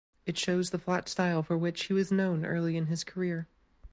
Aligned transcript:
It 0.25 0.35
shows 0.35 0.71
the 0.71 0.79
flat 0.79 1.07
style 1.07 1.43
for 1.43 1.55
which 1.55 1.83
he 1.83 1.93
was 1.93 2.11
known 2.11 2.43
early 2.43 2.75
in 2.75 2.87
his 2.87 3.03
career. 3.03 3.47